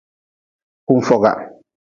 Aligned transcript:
Kunfoga. 0.87 1.31